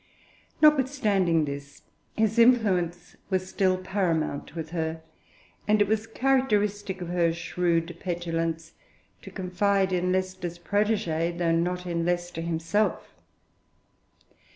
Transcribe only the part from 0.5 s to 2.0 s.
Notwithstanding this,